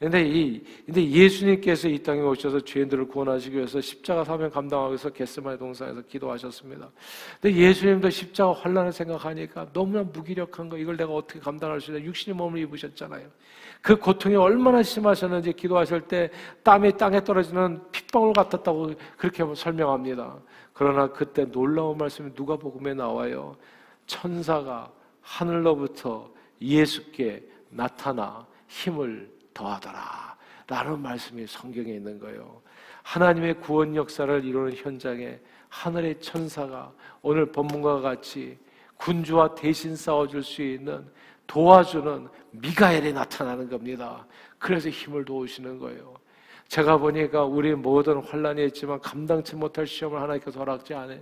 근데 0.00 0.26
이, 0.26 0.60
근데 0.84 1.08
예수님께서 1.08 1.86
이 1.86 2.02
땅에 2.02 2.20
오셔서 2.20 2.58
죄인들을 2.58 3.06
구원하시기 3.06 3.56
위해서 3.56 3.80
십자가 3.80 4.24
사명 4.24 4.50
감당하기 4.50 4.88
위해서 4.88 5.08
겟스마의 5.08 5.56
동산에서 5.56 6.02
기도하셨습니다. 6.02 6.90
근데 7.40 7.56
예수님도 7.56 8.10
십자가 8.10 8.52
환란을 8.52 8.90
생각하니까 8.90 9.68
너무나 9.72 10.02
무기력한 10.02 10.68
거, 10.68 10.76
이걸 10.76 10.96
내가 10.96 11.12
어떻게 11.12 11.38
감당할 11.38 11.80
수 11.80 11.92
있나? 11.92 12.02
육신의 12.02 12.34
몸을 12.34 12.58
입으셨잖아요. 12.58 13.28
그 13.80 13.96
고통이 13.96 14.34
얼마나 14.34 14.82
심하셨는지 14.82 15.52
기도하실 15.52 16.00
때 16.08 16.28
땀이 16.64 16.96
땅에 16.96 17.22
떨어지는 17.22 17.80
핏방울 17.92 18.32
같았다고 18.32 18.94
그렇게 19.16 19.44
설명합니다. 19.54 20.40
그러나 20.72 21.06
그때 21.06 21.44
놀라운 21.44 21.96
말씀이 21.96 22.34
누가 22.34 22.56
복음에 22.56 22.94
나와요. 22.94 23.54
천사가 24.08 24.90
하늘로부터 25.20 26.32
예수께 26.62 27.42
나타나 27.68 28.46
힘을 28.68 29.30
더하더라. 29.52 30.36
라는 30.66 31.00
말씀이 31.00 31.46
성경에 31.46 31.92
있는 31.92 32.18
거예요. 32.18 32.62
하나님의 33.02 33.60
구원 33.60 33.94
역사를 33.96 34.44
이루는 34.44 34.74
현장에 34.74 35.38
하늘의 35.68 36.20
천사가 36.20 36.92
오늘 37.20 37.50
본문과 37.50 38.00
같이 38.00 38.58
군주와 38.96 39.54
대신 39.54 39.96
싸워줄 39.96 40.42
수 40.42 40.62
있는 40.62 41.04
도와주는 41.46 42.28
미가엘이 42.52 43.12
나타나는 43.12 43.68
겁니다. 43.68 44.24
그래서 44.58 44.88
힘을 44.88 45.24
도우시는 45.24 45.78
거예요. 45.78 46.14
제가 46.68 46.96
보니까 46.96 47.44
우리 47.44 47.74
모든 47.74 48.18
환란이 48.22 48.64
있지만 48.66 49.00
감당치 49.00 49.56
못할 49.56 49.86
시험을 49.86 50.20
하나님께서 50.20 50.60
허락지 50.60 50.94
않아 50.94 51.16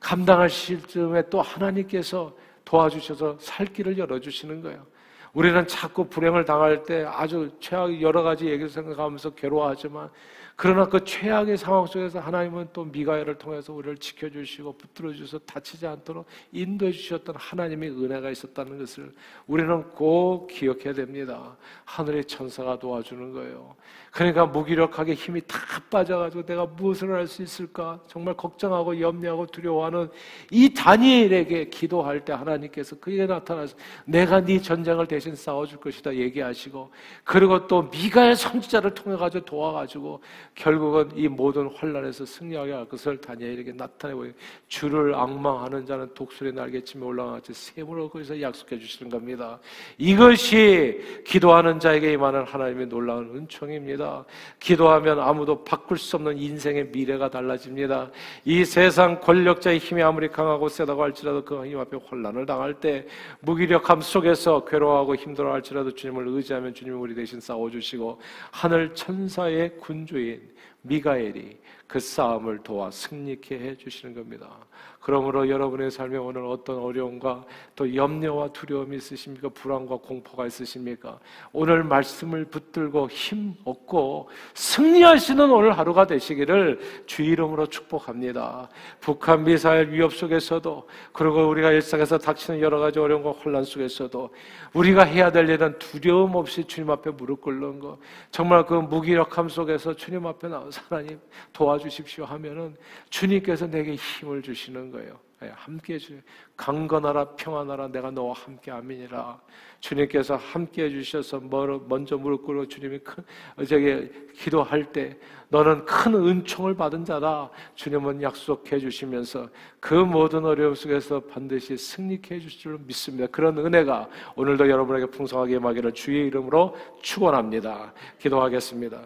감당할 0.00 0.50
시점에 0.50 1.22
또 1.30 1.40
하나님께서 1.40 2.34
도와주셔서 2.64 3.38
살 3.40 3.66
길을 3.66 3.98
열어주시는 3.98 4.62
거예요. 4.62 4.86
우리는 5.32 5.66
자꾸 5.66 6.08
불행을 6.08 6.44
당할 6.44 6.82
때 6.84 7.04
아주 7.08 7.50
최악 7.58 8.00
여러 8.02 8.22
가지 8.22 8.46
얘기를 8.46 8.68
생각하면서 8.68 9.30
괴로워하지만 9.30 10.10
그러나 10.56 10.86
그 10.86 11.02
최악의 11.02 11.56
상황 11.56 11.86
속에서 11.86 12.20
하나님은 12.20 12.68
또 12.72 12.84
미가엘을 12.84 13.36
통해서 13.36 13.72
우리를 13.72 13.96
지켜주시고 13.96 14.76
붙들어 14.76 15.12
주셔서 15.12 15.38
다치지 15.40 15.86
않도록 15.86 16.26
인도해 16.52 16.92
주셨던 16.92 17.36
하나님의 17.38 17.90
은혜가 17.90 18.30
있었다는 18.30 18.78
것을 18.78 19.12
우리는 19.46 19.82
꼭 19.90 20.48
기억해야 20.48 20.92
됩니다. 20.92 21.56
하늘의 21.84 22.26
천사가 22.26 22.78
도와주는 22.78 23.32
거예요. 23.32 23.74
그러니까 24.12 24.44
무기력하게 24.44 25.14
힘이 25.14 25.40
다 25.46 25.58
빠져가지고 25.90 26.44
내가 26.44 26.66
무엇을 26.66 27.12
할 27.12 27.22
수 27.26 27.42
있을까 27.42 27.98
정말 28.06 28.36
걱정하고 28.36 29.00
염려하고 29.00 29.46
두려워하는 29.46 30.10
이 30.50 30.74
다니엘에게 30.74 31.70
기도할 31.70 32.24
때 32.24 32.34
하나님께서 32.34 32.98
그에게 32.98 33.26
나타나서 33.26 33.74
내가 34.04 34.44
네 34.44 34.60
전쟁을 34.60 35.06
대신 35.06 35.21
싸워줄 35.34 35.78
것이다 35.80 36.14
얘기하시고 36.14 36.90
그리고 37.24 37.66
또 37.66 37.82
미가의 37.82 38.36
선지자를 38.36 38.94
통해 38.94 39.16
가지고 39.16 39.44
도와가지고 39.44 40.20
결국은 40.54 41.10
이 41.16 41.26
모든 41.28 41.68
환란에서 41.74 42.26
승리하게 42.26 42.72
할 42.72 42.84
것을 42.86 43.20
다니엘에게 43.20 43.72
나타내 43.72 44.14
보이 44.14 44.32
주를 44.68 45.14
악망하는 45.14 45.86
자는 45.86 46.12
독수리 46.14 46.52
날개치며 46.52 47.06
올라가지 47.06 47.52
샘으로 47.54 48.08
거기서 48.10 48.40
약속해 48.40 48.78
주시는 48.78 49.10
겁니다. 49.10 49.58
이것이 49.96 51.22
기도하는 51.24 51.80
자에게 51.80 52.12
임하는 52.12 52.44
하나님의 52.44 52.86
놀라운 52.88 53.34
은총입니다. 53.34 54.24
기도하면 54.60 55.20
아무도 55.20 55.64
바꿀 55.64 55.96
수 55.98 56.16
없는 56.16 56.36
인생의 56.38 56.90
미래가 56.92 57.30
달라집니다. 57.30 58.10
이 58.44 58.64
세상 58.64 59.20
권력자의 59.20 59.78
힘이 59.78 60.02
아무리 60.02 60.28
강하고 60.28 60.68
세다고 60.68 61.02
할지라도 61.02 61.44
그 61.44 61.62
힘 61.62 61.78
앞에 61.78 61.96
혼란을 61.96 62.46
당할 62.46 62.74
때 62.74 63.06
무기력함 63.40 64.00
속에서 64.00 64.64
괴로워하고 64.64 65.11
힘들어 65.14 65.52
할지라도 65.52 65.94
주님을 65.94 66.28
의지하면 66.28 66.74
주님이 66.74 66.96
우리 66.96 67.14
대신 67.14 67.40
싸워주시고 67.40 68.20
하늘 68.50 68.94
천사의 68.94 69.76
군주인 69.78 70.52
미가엘이 70.82 71.58
그 71.86 72.00
싸움을 72.00 72.62
도와 72.62 72.90
승리케 72.90 73.58
해 73.58 73.76
주시는 73.76 74.14
겁니다. 74.14 74.58
그러므로 75.02 75.48
여러분의 75.48 75.90
삶에 75.90 76.16
오늘 76.16 76.44
어떤 76.44 76.78
어려움과 76.78 77.44
또 77.74 77.92
염려와 77.92 78.52
두려움이 78.52 78.96
있으십니까? 78.98 79.48
불안과 79.48 79.96
공포가 79.96 80.46
있으십니까? 80.46 81.18
오늘 81.52 81.82
말씀을 81.82 82.44
붙들고 82.44 83.08
힘 83.10 83.54
얻고 83.64 84.28
승리하시는 84.54 85.50
오늘 85.50 85.76
하루가 85.76 86.06
되시기를 86.06 86.78
주 87.06 87.22
이름으로 87.22 87.66
축복합니다. 87.66 88.68
북한 89.00 89.42
미사일 89.42 89.90
위협 89.90 90.12
속에서도 90.12 90.88
그리고 91.12 91.48
우리가 91.48 91.72
일상에서 91.72 92.18
닥치는 92.18 92.60
여러 92.60 92.78
가지 92.78 93.00
어려움과 93.00 93.32
혼란 93.32 93.64
속에서도 93.64 94.30
우리가 94.72 95.02
해야 95.02 95.32
될 95.32 95.48
일은 95.48 95.80
두려움 95.80 96.36
없이 96.36 96.62
주님 96.62 96.90
앞에 96.90 97.10
무릎 97.10 97.40
꿇는 97.40 97.80
것. 97.80 97.98
정말 98.30 98.64
그 98.64 98.74
무기력함 98.74 99.48
속에서 99.48 99.96
주님 99.96 100.24
앞에 100.28 100.46
나와서 100.46 100.80
하나님 100.88 101.18
도와주십시오 101.52 102.24
하면은 102.24 102.76
주님께서 103.10 103.66
내게 103.66 103.96
힘을 103.96 104.42
주시는 104.42 104.91
거예요. 104.92 105.18
예, 105.42 105.50
함께 105.56 105.94
해주 105.94 106.20
강건하라 106.56 107.30
평안하라 107.30 107.88
내가 107.88 108.10
너와 108.10 108.32
함께 108.34 108.70
아멘이라. 108.70 109.40
주님께서 109.80 110.36
함께 110.36 110.84
해주셔서 110.84 111.40
먼저 111.88 112.16
무릎 112.16 112.44
꿇고 112.44 112.68
주님이 112.68 113.00
큰 113.00 113.24
저기 113.66 114.08
기도할 114.34 114.92
때 114.92 115.18
너는 115.48 115.84
큰 115.84 116.14
은총을 116.14 116.76
받은 116.76 117.04
자다. 117.04 117.50
주님은 117.74 118.22
약속해 118.22 118.78
주시면서 118.78 119.48
그 119.80 119.94
모든 119.94 120.44
어려움 120.44 120.74
속에서 120.74 121.18
반드시 121.20 121.76
승리케 121.76 122.36
해주실 122.36 122.60
줄 122.60 122.78
믿습니다. 122.86 123.26
그런 123.26 123.58
은혜가 123.58 124.08
오늘도 124.36 124.70
여러분에게 124.70 125.06
풍성하게 125.06 125.56
임하기를 125.56 125.92
주의 125.92 126.26
이름으로 126.28 126.76
축원합니다. 127.02 127.92
기도하겠습니다. 128.20 129.00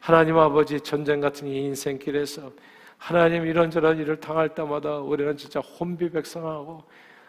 하나님 0.00 0.36
아버지 0.36 0.80
전쟁 0.80 1.20
같은 1.20 1.48
이 1.48 1.56
인생길에서 1.64 2.52
하나님 2.98 3.46
이런저런 3.46 3.98
일을 3.98 4.20
당할 4.20 4.54
때마다 4.54 4.98
우리는 4.98 5.36
진짜 5.36 5.60
혼비백성하고 5.60 6.82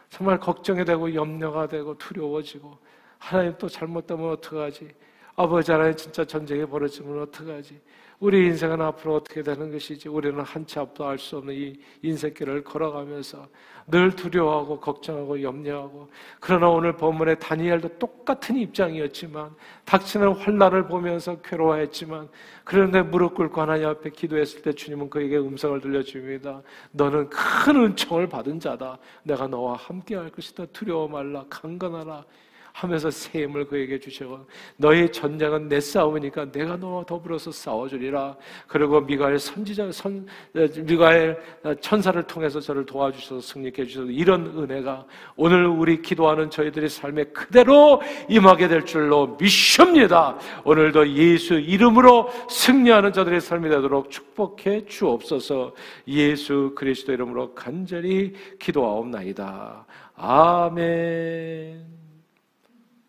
정말 0.09 0.39
걱정이 0.39 0.83
되고 0.83 1.13
염려가 1.13 1.67
되고 1.67 1.97
두려워지고 1.97 2.77
하나님 3.19 3.55
또 3.57 3.69
잘못되면 3.69 4.31
어떡하지? 4.31 4.89
아버지 5.35 5.71
하나님 5.71 5.95
진짜 5.95 6.25
전쟁이 6.25 6.65
벌어지면 6.65 7.21
어떡하지? 7.21 7.79
우리 8.19 8.47
인생은 8.47 8.81
앞으로 8.81 9.15
어떻게 9.15 9.41
되는 9.41 9.71
것이지? 9.71 10.09
우리는 10.09 10.41
한치 10.41 10.77
앞도 10.77 11.07
알 11.07 11.17
수 11.17 11.37
없는 11.37 11.53
이 11.53 11.79
인생길을 12.01 12.65
걸어가면서 12.65 13.47
늘 13.87 14.11
두려워하고 14.13 14.79
걱정하고 14.81 15.41
염려하고 15.41 16.09
그러나 16.41 16.67
오늘 16.69 16.97
본문의 16.97 17.39
다니엘도 17.39 17.97
똑같은 17.97 18.57
입장이었지만 18.57 19.55
닥치는 19.85 20.33
환란을 20.33 20.87
보면서 20.87 21.41
괴로워했지만 21.41 22.27
그런데 22.65 23.01
무릎 23.01 23.35
꿇고 23.35 23.61
하나님 23.61 23.87
앞에 23.87 24.09
기도했을 24.09 24.61
때 24.63 24.73
주님은 24.73 25.09
그에게 25.09 25.37
음성을 25.37 25.79
들려줍니다. 25.79 26.61
너는 26.91 27.29
큰 27.29 27.75
은총을 27.77 28.27
받은 28.27 28.59
자다. 28.59 28.97
내가 29.23 29.47
너와 29.47 29.77
함께 29.77 30.15
할 30.15 30.29
것이다. 30.29 30.65
두려워 30.73 31.07
말라. 31.07 31.45
강건하라. 31.49 32.25
하면서 32.71 33.09
새 33.09 33.43
힘을 33.43 33.67
그에게 33.67 33.99
주시고 33.99 34.39
너의 34.77 35.11
전쟁은 35.11 35.67
내 35.67 35.79
싸움이니까 35.79 36.51
내가 36.51 36.77
너와 36.77 37.05
더불어서 37.05 37.51
싸워주리라. 37.51 38.35
그리고 38.67 39.01
미가엘 39.01 39.39
선지자 39.39 39.91
선 39.91 40.25
미가엘 40.53 41.39
천사를 41.81 42.21
통해서 42.23 42.59
저를 42.59 42.85
도와주셔서 42.85 43.41
승리케 43.41 43.81
해주셔서 43.83 44.09
이런 44.11 44.45
은혜가 44.45 45.05
오늘 45.35 45.65
우리 45.65 46.01
기도하는 46.01 46.49
저희들의 46.49 46.89
삶에 46.89 47.25
그대로 47.25 48.01
임하게 48.29 48.67
될 48.67 48.85
줄로 48.85 49.37
믿습니다. 49.39 50.37
오늘도 50.63 51.09
예수 51.13 51.55
이름으로 51.55 52.29
승리하는 52.49 53.13
자들의 53.13 53.41
삶이 53.41 53.69
되도록 53.69 54.09
축복해 54.09 54.85
주옵소서. 54.85 55.73
예수 56.07 56.73
그리스도 56.75 57.13
이름으로 57.13 57.53
간절히 57.53 58.33
기도하옵나이다. 58.59 59.85
아멘. 60.15 61.98